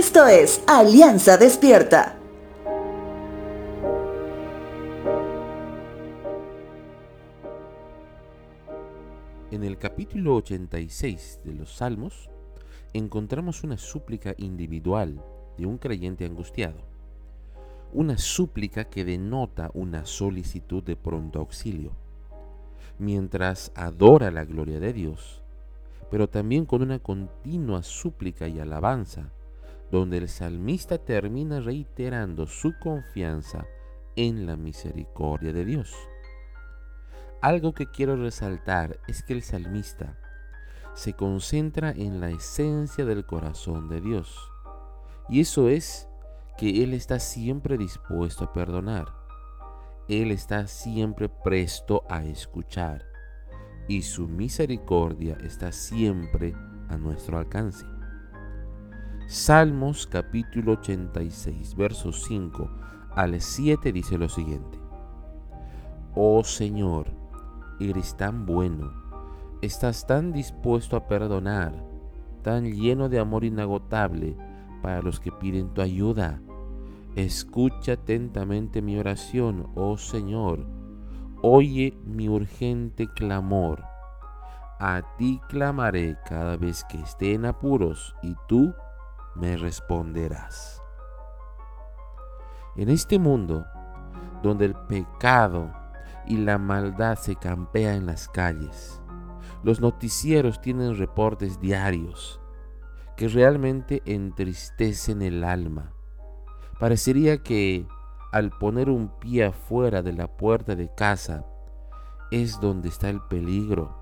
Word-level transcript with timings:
Esto 0.00 0.26
es 0.26 0.64
Alianza 0.66 1.36
Despierta. 1.36 2.16
En 9.50 9.62
el 9.62 9.76
capítulo 9.76 10.36
86 10.36 11.40
de 11.44 11.52
los 11.52 11.76
Salmos 11.76 12.30
encontramos 12.94 13.62
una 13.62 13.76
súplica 13.76 14.34
individual 14.38 15.22
de 15.58 15.66
un 15.66 15.76
creyente 15.76 16.24
angustiado. 16.24 16.78
Una 17.92 18.16
súplica 18.16 18.84
que 18.84 19.04
denota 19.04 19.70
una 19.74 20.06
solicitud 20.06 20.82
de 20.82 20.96
pronto 20.96 21.40
auxilio. 21.40 21.92
Mientras 22.98 23.70
adora 23.74 24.30
la 24.30 24.46
gloria 24.46 24.80
de 24.80 24.94
Dios, 24.94 25.42
pero 26.10 26.26
también 26.26 26.64
con 26.64 26.80
una 26.80 27.00
continua 27.00 27.82
súplica 27.82 28.48
y 28.48 28.60
alabanza, 28.60 29.30
donde 29.90 30.18
el 30.18 30.28
salmista 30.28 30.98
termina 30.98 31.60
reiterando 31.60 32.46
su 32.46 32.72
confianza 32.78 33.66
en 34.16 34.46
la 34.46 34.56
misericordia 34.56 35.52
de 35.52 35.64
Dios. 35.64 35.94
Algo 37.40 37.72
que 37.72 37.90
quiero 37.90 38.16
resaltar 38.16 38.98
es 39.08 39.22
que 39.22 39.32
el 39.32 39.42
salmista 39.42 40.18
se 40.94 41.14
concentra 41.14 41.90
en 41.90 42.20
la 42.20 42.30
esencia 42.30 43.04
del 43.04 43.24
corazón 43.24 43.88
de 43.88 44.00
Dios, 44.00 44.36
y 45.28 45.40
eso 45.40 45.68
es 45.68 46.08
que 46.58 46.82
Él 46.82 46.92
está 46.92 47.18
siempre 47.18 47.78
dispuesto 47.78 48.44
a 48.44 48.52
perdonar. 48.52 49.06
Él 50.08 50.32
está 50.32 50.66
siempre 50.66 51.28
presto 51.28 52.02
a 52.10 52.24
escuchar 52.24 53.06
y 53.86 54.02
su 54.02 54.28
misericordia 54.28 55.38
está 55.42 55.70
siempre 55.72 56.52
a 56.88 56.96
nuestro 56.96 57.38
alcance. 57.38 57.86
Salmos 59.30 60.08
capítulo 60.08 60.72
86, 60.72 61.76
versos 61.76 62.24
5 62.24 62.68
al 63.14 63.40
7 63.40 63.92
dice 63.92 64.18
lo 64.18 64.28
siguiente. 64.28 64.76
Oh 66.16 66.42
Señor, 66.42 67.06
eres 67.78 68.16
tan 68.16 68.44
bueno, 68.44 68.92
estás 69.62 70.04
tan 70.04 70.32
dispuesto 70.32 70.96
a 70.96 71.06
perdonar, 71.06 71.72
tan 72.42 72.72
lleno 72.72 73.08
de 73.08 73.20
amor 73.20 73.44
inagotable 73.44 74.36
para 74.82 75.00
los 75.00 75.20
que 75.20 75.30
piden 75.30 75.72
tu 75.74 75.80
ayuda. 75.80 76.40
Escucha 77.14 77.92
atentamente 77.92 78.82
mi 78.82 78.98
oración, 78.98 79.68
oh 79.76 79.96
Señor 79.96 80.66
Oye 81.40 81.96
mi 82.04 82.28
urgente 82.28 83.06
clamor. 83.06 83.84
A 84.80 85.02
ti 85.18 85.40
clamaré 85.48 86.16
cada 86.28 86.56
vez 86.56 86.82
que 86.82 86.98
esté 86.98 87.34
en 87.34 87.44
apuros 87.44 88.16
y 88.24 88.34
tú 88.48 88.74
me 89.34 89.56
responderás. 89.56 90.82
En 92.76 92.88
este 92.88 93.18
mundo, 93.18 93.66
donde 94.42 94.64
el 94.66 94.74
pecado 94.74 95.72
y 96.26 96.36
la 96.36 96.58
maldad 96.58 97.16
se 97.16 97.36
campea 97.36 97.94
en 97.94 98.06
las 98.06 98.28
calles, 98.28 99.00
los 99.62 99.80
noticieros 99.80 100.60
tienen 100.60 100.96
reportes 100.96 101.60
diarios 101.60 102.40
que 103.16 103.28
realmente 103.28 104.02
entristecen 104.06 105.20
el 105.20 105.44
alma. 105.44 105.92
Parecería 106.78 107.42
que 107.42 107.86
al 108.32 108.50
poner 108.50 108.88
un 108.88 109.08
pie 109.18 109.44
afuera 109.44 110.02
de 110.02 110.12
la 110.12 110.28
puerta 110.28 110.76
de 110.76 110.90
casa 110.94 111.44
es 112.30 112.60
donde 112.60 112.88
está 112.88 113.10
el 113.10 113.20
peligro. 113.20 113.98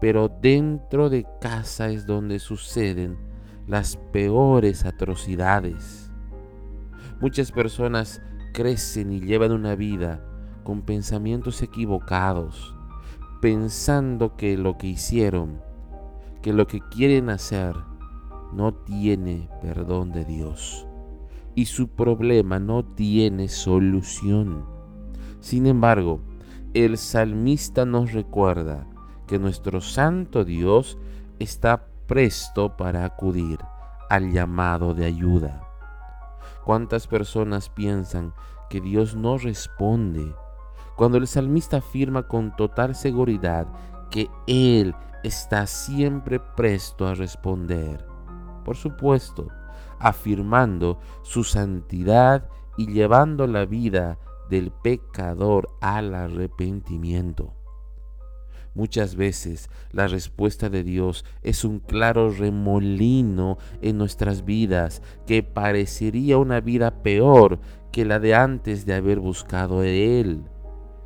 Pero 0.00 0.28
dentro 0.28 1.10
de 1.10 1.26
casa 1.40 1.88
es 1.88 2.06
donde 2.06 2.38
suceden 2.38 3.18
las 3.66 3.96
peores 4.12 4.84
atrocidades. 4.84 6.10
Muchas 7.20 7.52
personas 7.52 8.22
crecen 8.52 9.12
y 9.12 9.20
llevan 9.20 9.52
una 9.52 9.74
vida 9.74 10.24
con 10.62 10.82
pensamientos 10.82 11.62
equivocados, 11.62 12.74
pensando 13.40 14.36
que 14.36 14.56
lo 14.56 14.78
que 14.78 14.88
hicieron, 14.88 15.60
que 16.42 16.52
lo 16.52 16.66
que 16.66 16.80
quieren 16.80 17.30
hacer, 17.30 17.74
no 18.52 18.72
tiene 18.74 19.48
perdón 19.60 20.12
de 20.12 20.24
Dios 20.24 20.86
y 21.54 21.66
su 21.66 21.88
problema 21.88 22.58
no 22.58 22.84
tiene 22.84 23.48
solución. 23.48 24.64
Sin 25.40 25.66
embargo, 25.66 26.20
el 26.74 26.98
salmista 26.98 27.84
nos 27.84 28.12
recuerda 28.12 28.86
que 29.26 29.38
nuestro 29.38 29.80
santo 29.80 30.44
Dios 30.44 30.98
está 31.38 31.86
presto 32.06 32.76
para 32.76 33.04
acudir 33.04 33.58
al 34.10 34.32
llamado 34.32 34.94
de 34.94 35.06
ayuda. 35.06 35.62
¿Cuántas 36.64 37.06
personas 37.06 37.68
piensan 37.68 38.32
que 38.70 38.80
Dios 38.80 39.14
no 39.14 39.38
responde 39.38 40.34
cuando 40.96 41.18
el 41.18 41.26
salmista 41.26 41.78
afirma 41.78 42.26
con 42.28 42.54
total 42.56 42.94
seguridad 42.94 43.66
que 44.10 44.30
Él 44.46 44.94
está 45.22 45.66
siempre 45.66 46.40
presto 46.40 47.06
a 47.06 47.14
responder? 47.14 48.06
Por 48.64 48.76
supuesto, 48.76 49.48
afirmando 49.98 50.98
su 51.22 51.44
santidad 51.44 52.48
y 52.76 52.86
llevando 52.92 53.46
la 53.46 53.64
vida 53.66 54.18
del 54.48 54.70
pecador 54.70 55.68
al 55.80 56.14
arrepentimiento. 56.14 57.52
Muchas 58.74 59.14
veces 59.14 59.70
la 59.92 60.08
respuesta 60.08 60.68
de 60.68 60.82
Dios 60.82 61.24
es 61.42 61.64
un 61.64 61.78
claro 61.78 62.30
remolino 62.30 63.58
en 63.82 63.98
nuestras 63.98 64.44
vidas 64.44 65.00
que 65.26 65.44
parecería 65.44 66.38
una 66.38 66.60
vida 66.60 67.02
peor 67.02 67.60
que 67.92 68.04
la 68.04 68.18
de 68.18 68.34
antes 68.34 68.84
de 68.84 68.94
haber 68.94 69.20
buscado 69.20 69.84
Él. 69.84 70.42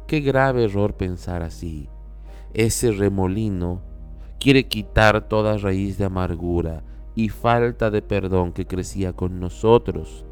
Qué 0.06 0.21
grave 0.21 0.65
error 0.65 0.97
pensar 0.97 1.43
así. 1.43 1.91
Ese 2.55 2.91
remolino 2.91 3.83
quiere 4.41 4.67
quitar 4.67 5.29
toda 5.29 5.59
raíz 5.59 5.99
de 5.99 6.06
amargura, 6.06 6.83
y 7.15 7.31
falta 7.31 7.91
de 7.91 8.00
perdón 8.00 8.53
que 8.53 8.67
crecía 8.67 9.12
con 9.12 9.41
nosotros, 9.41 10.25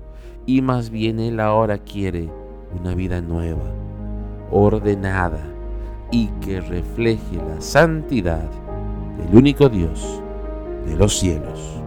y 0.47 0.63
más 0.63 0.89
bien 0.89 1.19
Él 1.19 1.41
ahora 1.41 1.79
quiere 1.79 2.31
una 2.79 2.95
vida 2.95 3.21
nueva, 3.21 3.75
ordenada 4.53 5.56
y 6.11 6.29
que 6.41 6.61
refleje 6.61 7.37
la 7.37 7.61
santidad 7.61 8.49
del 9.19 9.35
único 9.35 9.69
Dios 9.69 10.23
de 10.87 10.97
los 10.97 11.19
cielos. 11.19 11.83